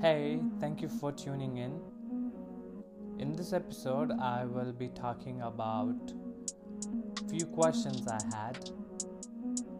Hey, 0.00 0.38
thank 0.60 0.80
you 0.80 0.88
for 0.88 1.10
tuning 1.10 1.56
in. 1.56 1.80
In 3.18 3.32
this 3.32 3.52
episode, 3.52 4.12
I 4.12 4.44
will 4.44 4.72
be 4.72 4.90
talking 4.90 5.42
about 5.42 6.12
few 7.28 7.44
questions 7.46 8.06
I 8.06 8.20
had 8.32 8.70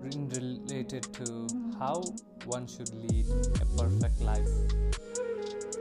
related 0.00 1.04
to 1.14 1.46
how 1.78 2.02
one 2.46 2.66
should 2.66 2.92
lead 2.92 3.26
a 3.62 3.80
perfect 3.80 4.20
life. 4.20 4.50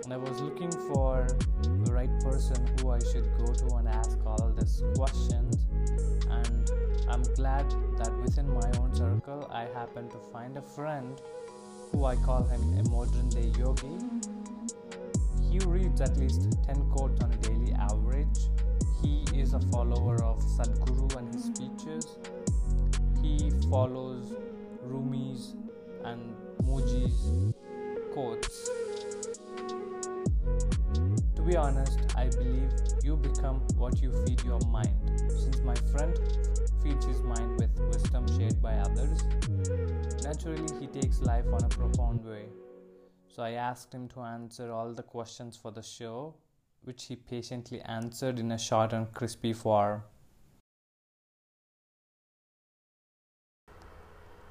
And 0.03 0.13
I 0.13 0.17
was 0.17 0.39
looking 0.39 0.71
for 0.93 1.25
the 1.63 1.91
right 1.91 2.19
person 2.19 2.57
who 2.77 2.91
I 2.91 2.99
should 3.11 3.27
go 3.39 3.51
to 3.51 3.75
and 3.77 3.89
ask 3.89 4.19
all 4.23 4.53
these 4.55 4.83
questions. 4.95 5.65
And 6.29 6.71
I'm 7.09 7.23
glad 7.33 7.67
that 7.97 8.15
within 8.21 8.53
my 8.53 8.69
own 8.77 8.93
circle, 8.93 9.49
I 9.51 9.61
happened 9.73 10.11
to 10.11 10.19
find 10.31 10.57
a 10.57 10.61
friend 10.61 11.19
who 11.91 12.05
I 12.05 12.15
call 12.17 12.43
him 12.43 12.61
a 12.79 12.89
modern 12.89 13.29
day 13.29 13.51
yogi. 13.57 13.97
He 15.49 15.59
reads 15.59 16.01
at 16.01 16.17
least 16.17 16.47
10 16.65 16.89
quotes 16.91 17.21
on 17.23 17.31
a 17.31 17.37
daily 17.37 17.73
average. 17.73 18.39
He 19.01 19.25
is 19.35 19.53
a 19.53 19.59
follower 19.71 20.21
of 20.23 20.39
Sadhguru 20.39 21.15
and 21.17 21.33
his 21.33 21.45
speeches. 21.45 22.17
He 23.21 23.51
follows 23.69 24.33
Rumi's 24.85 25.55
and 26.03 26.35
Mooji's 26.63 27.53
quotes. 28.13 28.69
To 31.35 31.41
be 31.41 31.55
honest, 31.55 31.99
I 32.15 32.27
believe 32.29 32.71
you 33.03 33.15
become 33.17 33.61
what 33.77 34.01
you 34.01 34.11
feed 34.25 34.43
your 34.43 34.59
mind. 34.67 34.86
Naturally 40.37 40.67
he 40.79 40.87
takes 40.87 41.21
life 41.21 41.45
on 41.51 41.63
a 41.63 41.69
profound 41.69 42.23
way. 42.23 42.45
So 43.27 43.41
I 43.41 43.51
asked 43.51 43.93
him 43.93 44.07
to 44.09 44.21
answer 44.21 44.71
all 44.71 44.93
the 44.93 45.01
questions 45.01 45.57
for 45.57 45.71
the 45.71 45.81
show, 45.81 46.35
which 46.83 47.05
he 47.05 47.15
patiently 47.15 47.81
answered 47.81 48.37
in 48.37 48.51
a 48.51 48.57
short 48.57 48.93
and 48.93 49.11
crispy 49.13 49.53
form. 49.53 50.03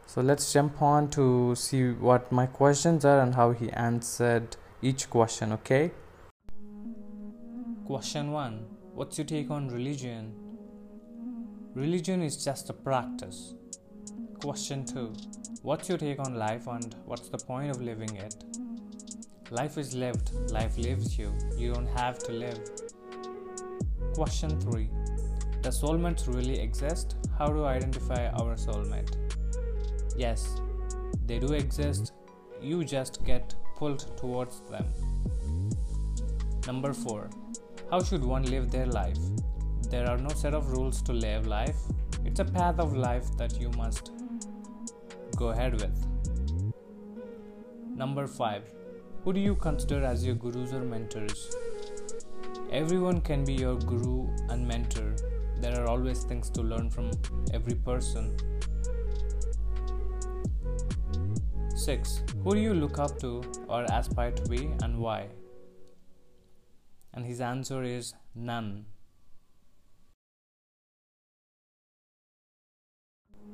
So 0.06 0.22
let's 0.22 0.52
jump 0.52 0.82
on 0.82 1.08
to 1.10 1.54
see 1.54 1.90
what 1.90 2.32
my 2.32 2.46
questions 2.46 3.04
are 3.04 3.20
and 3.20 3.34
how 3.34 3.52
he 3.52 3.70
answered 3.70 4.56
each 4.82 5.08
question, 5.08 5.52
okay? 5.52 5.92
Question 7.84 8.32
1 8.32 8.66
What's 8.94 9.18
your 9.18 9.26
take 9.26 9.50
on 9.50 9.68
religion? 9.68 10.34
Religion 11.74 12.22
is 12.22 12.42
just 12.42 12.70
a 12.70 12.72
practice. 12.72 13.54
Question 14.40 14.84
2 14.84 15.12
What's 15.62 15.88
your 15.88 15.96
take 15.96 16.18
on 16.20 16.34
life 16.34 16.66
and 16.66 16.94
what's 17.06 17.30
the 17.30 17.38
point 17.38 17.70
of 17.70 17.80
living 17.80 18.14
it? 18.16 18.34
Life 19.50 19.78
is 19.78 19.94
lived, 19.94 20.30
life 20.52 20.76
lives 20.76 21.18
you. 21.18 21.32
You 21.56 21.72
don't 21.72 21.88
have 21.98 22.18
to 22.20 22.32
live. 22.32 22.60
Question 24.14 24.60
3 24.60 24.90
Does 25.62 25.80
soulmates 25.82 26.32
really 26.32 26.60
exist? 26.60 27.16
How 27.38 27.46
do 27.46 27.64
I 27.64 27.74
identify 27.74 28.28
our 28.28 28.56
soulmate? 28.56 29.16
Yes, 30.16 30.60
they 31.24 31.38
do 31.38 31.54
exist. 31.54 32.12
You 32.60 32.84
just 32.84 33.24
get 33.24 33.54
pulled 33.74 34.16
towards 34.18 34.60
them. 34.70 34.86
Number 36.66 36.92
4 36.92 37.30
How 37.90 38.02
should 38.02 38.22
one 38.22 38.44
live 38.44 38.70
their 38.70 38.86
life? 38.86 39.18
There 39.88 40.06
are 40.06 40.18
no 40.18 40.28
set 40.28 40.52
of 40.52 40.72
rules 40.72 41.00
to 41.02 41.12
live 41.12 41.46
life. 41.46 41.78
It's 42.24 42.40
a 42.40 42.44
path 42.44 42.78
of 42.78 42.94
life 42.94 43.34
that 43.38 43.58
you 43.58 43.70
must 43.70 44.12
go 45.36 45.48
ahead 45.50 45.74
with. 45.80 46.06
Number 47.94 48.26
5 48.26 48.62
Who 49.24 49.32
do 49.32 49.40
you 49.40 49.54
consider 49.54 50.04
as 50.04 50.24
your 50.24 50.34
gurus 50.34 50.72
or 50.72 50.80
mentors? 50.80 51.54
Everyone 52.72 53.20
can 53.20 53.44
be 53.44 53.54
your 53.54 53.76
guru 53.76 54.28
and 54.48 54.66
mentor. 54.66 55.14
There 55.60 55.80
are 55.80 55.86
always 55.88 56.24
things 56.24 56.50
to 56.50 56.62
learn 56.62 56.90
from 56.90 57.10
every 57.52 57.74
person. 57.74 58.36
6. 61.74 62.22
Who 62.42 62.54
do 62.54 62.60
you 62.60 62.74
look 62.74 62.98
up 62.98 63.18
to 63.20 63.42
or 63.68 63.84
aspire 63.84 64.32
to 64.32 64.48
be 64.48 64.70
and 64.82 64.98
why? 64.98 65.28
And 67.14 67.24
his 67.24 67.40
answer 67.40 67.82
is 67.82 68.14
none. 68.34 68.86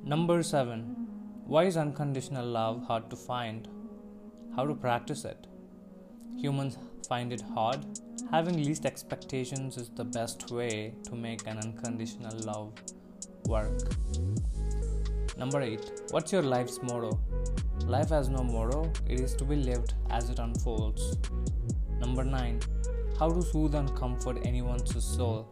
Number 0.05 0.43
7. 0.43 1.12
Why 1.53 1.65
is 1.65 1.77
unconditional 1.77 2.47
love 2.47 2.83
hard 2.87 3.11
to 3.11 3.17
find? 3.17 3.69
How 4.57 4.65
to 4.65 4.75
practice 4.75 5.27
it? 5.27 5.49
Humans 6.39 6.79
find 7.07 7.31
it 7.31 7.43
hard. 7.55 7.85
Having 8.31 8.65
least 8.65 8.87
expectations 8.87 9.77
is 9.77 9.91
the 9.91 10.03
best 10.03 10.51
way 10.51 10.95
to 11.05 11.15
make 11.15 11.47
an 11.47 11.59
unconditional 11.59 12.35
love 12.47 12.73
work. 13.49 13.83
Number 15.37 15.61
8. 15.61 16.05
What's 16.13 16.33
your 16.33 16.41
life's 16.41 16.81
motto? 16.83 17.21
Life 17.85 18.09
has 18.09 18.31
no 18.31 18.43
motto, 18.43 18.91
it 19.07 19.21
is 19.21 19.35
to 19.35 19.45
be 19.45 19.57
lived 19.57 19.93
as 20.09 20.31
it 20.31 20.39
unfolds. 20.39 21.19
Number 22.01 22.25
9. 22.25 22.61
How 23.19 23.29
to 23.29 23.43
soothe 23.43 23.75
and 23.75 23.95
comfort 23.95 24.39
anyone's 24.47 25.05
soul? 25.05 25.47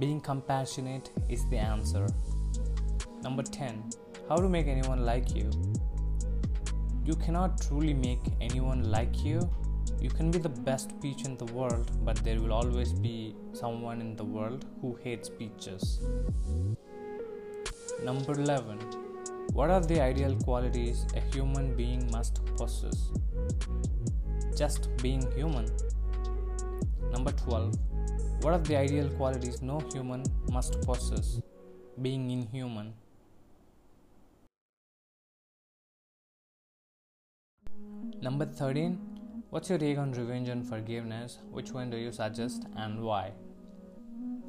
Being 0.00 0.20
compassionate 0.20 1.12
is 1.28 1.48
the 1.48 1.58
answer. 1.58 2.08
Number 3.22 3.44
10. 3.44 3.84
How 4.28 4.36
to 4.36 4.46
make 4.46 4.66
anyone 4.66 5.06
like 5.06 5.34
you? 5.34 5.50
You 7.06 7.14
cannot 7.14 7.62
truly 7.62 7.94
make 7.94 8.20
anyone 8.42 8.90
like 8.90 9.24
you. 9.24 9.40
You 9.98 10.10
can 10.10 10.30
be 10.30 10.38
the 10.38 10.50
best 10.50 10.92
peach 11.00 11.24
in 11.24 11.38
the 11.38 11.46
world, 11.46 11.90
but 12.04 12.16
there 12.16 12.38
will 12.38 12.52
always 12.52 12.92
be 12.92 13.34
someone 13.54 14.02
in 14.02 14.16
the 14.16 14.24
world 14.24 14.66
who 14.82 14.98
hates 15.02 15.30
peaches. 15.30 16.00
Number 18.04 18.38
11. 18.38 18.78
What 19.54 19.70
are 19.70 19.80
the 19.80 19.98
ideal 20.02 20.36
qualities 20.44 21.06
a 21.16 21.20
human 21.34 21.74
being 21.74 22.10
must 22.10 22.44
possess? 22.56 23.10
Just 24.54 24.94
being 24.98 25.22
human. 25.32 25.70
Number 27.12 27.32
12. 27.32 27.74
What 28.42 28.52
are 28.52 28.58
the 28.58 28.76
ideal 28.76 29.08
qualities 29.08 29.62
no 29.62 29.80
human 29.90 30.22
must 30.52 30.82
possess? 30.82 31.40
Being 32.02 32.30
inhuman. 32.30 32.92
Number 38.20 38.46
13. 38.46 38.98
What's 39.50 39.70
your 39.70 39.78
take 39.78 39.96
on 39.96 40.10
revenge 40.10 40.48
and 40.48 40.68
forgiveness? 40.68 41.38
Which 41.52 41.70
one 41.70 41.88
do 41.88 41.96
you 41.96 42.10
suggest 42.10 42.64
and 42.76 43.00
why? 43.00 43.30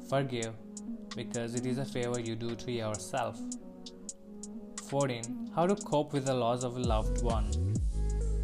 Forgive 0.08 0.54
because 1.14 1.54
it 1.54 1.66
is 1.66 1.78
a 1.78 1.84
favor 1.84 2.18
you 2.18 2.34
do 2.34 2.56
to 2.56 2.72
yourself. 2.72 3.38
14. 4.88 5.52
How 5.54 5.68
to 5.68 5.76
cope 5.76 6.12
with 6.12 6.26
the 6.26 6.34
loss 6.34 6.64
of 6.64 6.76
a 6.76 6.80
loved 6.80 7.22
one. 7.22 7.74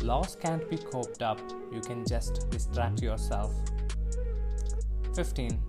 Loss 0.00 0.36
can't 0.36 0.70
be 0.70 0.76
coped 0.76 1.22
up, 1.22 1.40
you 1.72 1.80
can 1.80 2.06
just 2.06 2.48
distract 2.50 3.02
yourself. 3.02 3.52
15. 5.16 5.60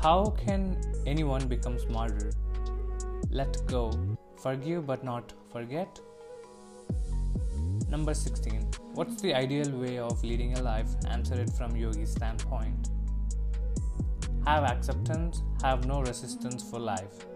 How 0.00 0.26
can 0.44 0.80
anyone 1.04 1.48
become 1.48 1.80
smarter? 1.80 2.30
Let 3.28 3.66
go. 3.66 3.90
Forgive 4.40 4.86
but 4.86 5.02
not 5.02 5.32
forget. 5.50 5.98
Number 7.90 8.14
16. 8.14 8.70
What's 8.94 9.20
the 9.20 9.34
ideal 9.34 9.68
way 9.72 9.98
of 9.98 10.22
leading 10.22 10.56
a 10.56 10.62
life? 10.62 10.86
Answer 11.08 11.34
it 11.34 11.50
from 11.50 11.74
Yogi's 11.74 12.12
standpoint. 12.12 12.90
Have 14.46 14.62
acceptance, 14.62 15.42
have 15.62 15.86
no 15.86 16.00
resistance 16.00 16.62
for 16.62 16.78
life. 16.78 17.26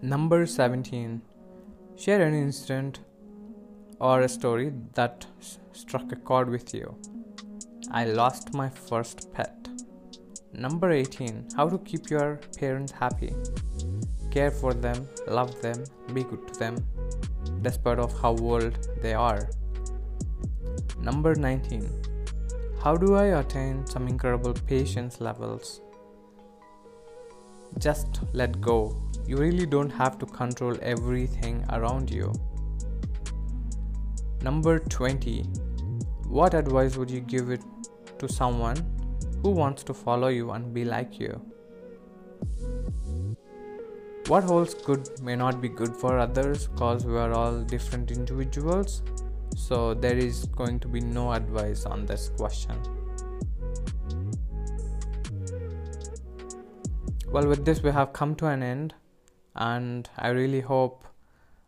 Number 0.00 0.46
17. 0.46 1.20
Share 1.96 2.22
an 2.22 2.34
incident 2.34 3.00
or 3.98 4.20
a 4.20 4.28
story 4.28 4.72
that 4.94 5.26
struck 5.72 6.12
a 6.12 6.16
chord 6.16 6.50
with 6.50 6.72
you. 6.72 6.94
I 7.90 8.04
lost 8.04 8.54
my 8.54 8.68
first 8.68 9.32
pet. 9.32 9.63
Number 10.56 10.92
18. 10.92 11.48
How 11.56 11.68
to 11.68 11.78
keep 11.78 12.10
your 12.10 12.40
parents 12.58 12.92
happy. 12.92 13.34
Care 14.30 14.52
for 14.52 14.72
them, 14.72 15.08
love 15.26 15.60
them, 15.60 15.84
be 16.12 16.22
good 16.22 16.46
to 16.46 16.58
them, 16.58 16.76
despite 17.62 17.98
of 17.98 18.16
how 18.20 18.36
old 18.36 18.88
they 19.02 19.14
are. 19.14 19.48
Number 21.00 21.34
19. 21.34 21.90
How 22.82 22.96
do 22.96 23.14
I 23.16 23.40
attain 23.40 23.86
some 23.86 24.06
incredible 24.06 24.52
patience 24.52 25.20
levels? 25.20 25.80
Just 27.78 28.20
let 28.32 28.60
go. 28.60 28.96
You 29.26 29.38
really 29.38 29.66
don't 29.66 29.90
have 29.90 30.18
to 30.18 30.26
control 30.26 30.76
everything 30.82 31.64
around 31.72 32.10
you. 32.10 32.32
Number 34.42 34.78
20. 34.78 35.42
What 36.28 36.54
advice 36.54 36.96
would 36.96 37.10
you 37.10 37.20
give 37.20 37.50
it 37.50 37.62
to 38.18 38.28
someone 38.28 38.76
who 39.44 39.50
wants 39.50 39.84
to 39.84 39.94
follow 39.94 40.28
you 40.28 40.50
and 40.50 40.74
be 40.74 40.84
like 40.84 41.20
you? 41.20 41.40
what 44.28 44.42
holds 44.42 44.72
good 44.72 45.08
may 45.20 45.36
not 45.36 45.60
be 45.60 45.68
good 45.68 45.94
for 45.94 46.18
others 46.18 46.66
because 46.68 47.04
we 47.04 47.16
are 47.18 47.32
all 47.32 47.60
different 47.60 48.10
individuals. 48.10 49.02
So 49.54 49.92
there 49.92 50.16
is 50.16 50.46
going 50.46 50.80
to 50.80 50.88
be 50.88 51.00
no 51.00 51.32
advice 51.32 51.84
on 51.84 52.06
this 52.06 52.30
question. 52.30 52.76
Well 57.30 57.46
with 57.46 57.64
this 57.64 57.82
we 57.82 57.90
have 57.90 58.12
come 58.12 58.34
to 58.36 58.46
an 58.46 58.62
end 58.62 58.94
and 59.56 60.08
i 60.16 60.28
really 60.28 60.60
hope 60.60 61.04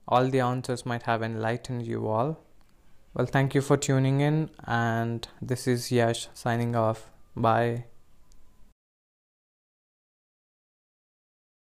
all 0.09 0.29
the 0.29 0.41
answers 0.41 0.87
might 0.87 1.03
have 1.03 1.23
enlightened 1.23 1.87
you 1.87 2.09
all. 2.09 2.39
Well 3.13 3.27
thank 3.27 3.55
you 3.55 3.61
for 3.61 3.77
tuning 3.77 4.21
in 4.21 4.49
and 4.65 5.29
this 5.43 5.67
is 5.67 5.93
yash 5.93 6.29
signing 6.33 6.75
off 6.75 7.11
bye 7.37 7.85